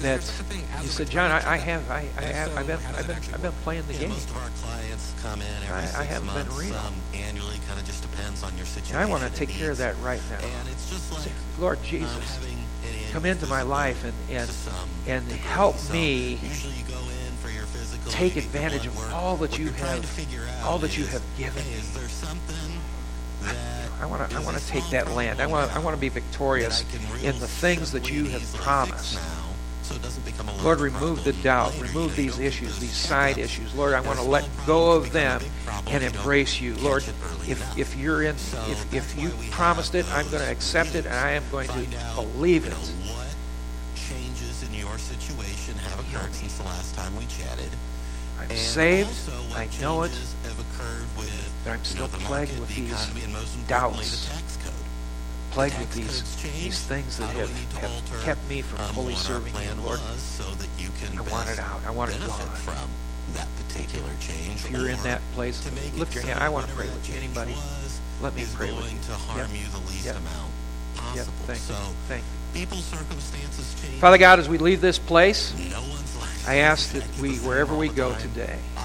[0.00, 2.66] that such a thing as you said, John, I, I have, I, I have, I've
[2.66, 4.08] been, I've been, I've been playing the game.
[4.10, 6.72] most of our clients come in every I- I haven't been months, real.
[6.74, 8.96] some annually, kind of just depends on your situation.
[8.96, 10.46] And I want to take care of that right now.
[10.60, 12.38] And it's just like Lord um, Jesus,
[13.12, 14.50] come into my life and and
[15.06, 18.86] and help me usually you go in for your physical, take you get your advantage
[18.86, 21.72] of all that you have- all that you have given me.
[21.74, 22.75] Is there something
[24.00, 25.40] I want to, I want to take that land.
[25.40, 26.84] I want, I want to be victorious
[27.22, 29.14] in the things that you have promised.
[29.14, 29.46] now,
[29.82, 32.78] so it doesn't become a Lord, remove the doubt, remove You know, you these issues,
[32.78, 33.74] these side issues.
[33.74, 36.74] Lord, I want to let go of them and if you don't embrace you.
[36.76, 37.04] Lord,
[37.46, 41.14] if if you're in, if if you promised it, I'm going to accept it, and
[41.14, 42.72] I am going to believe it.
[42.72, 43.34] what
[43.94, 47.70] changes in your situation have occurred since the last time we chatted.
[48.38, 49.10] I'm saved.
[49.54, 50.12] I know it.
[51.66, 54.26] Changes have occurred with, But I'm still plagued with the these doubts.
[54.26, 54.72] the tax code.
[55.50, 58.92] Plagued with these these things that have, we need to have kept me from um,
[58.94, 60.00] fully serving you, Lord.
[60.18, 61.80] so that you can I want it out.
[61.86, 62.38] I want it gone.
[62.56, 62.88] from
[63.34, 64.64] that particular change.
[64.64, 65.64] If you're in that place,
[65.96, 66.40] lift your hand.
[66.40, 67.16] I want to pray with you.
[67.16, 67.54] Anybody?
[68.22, 68.98] Let me pray with you.
[69.08, 69.60] to harm Yep.
[69.60, 70.16] you the least Yep.
[70.16, 70.52] amount
[71.14, 71.26] Yep.
[71.46, 71.74] Thank you.
[72.08, 72.60] Thank you.
[72.60, 74.00] people's circumstances change.
[74.00, 75.52] Father God, as we leave this place,
[76.46, 78.75] I ask that we, wherever we go today, Obviously, the tax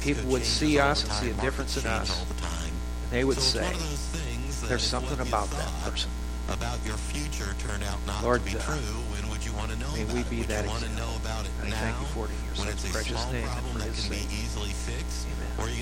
[0.00, 2.10] people would see us and see a difference in us.
[2.18, 2.72] all the time.
[3.04, 6.10] and they would so say, one of those things that there's something about that person.
[6.48, 9.70] about your future turned out not Lord, to be uh, true, when would you want
[9.70, 10.30] to know may about we it?
[10.30, 11.06] be would that you want to example.
[11.14, 13.66] know about it I now thank you for it in your son's precious name and
[13.70, 14.32] for his can be sake.
[14.34, 15.26] easily fixed?
[15.30, 15.52] Amen.
[15.58, 15.78] Or are you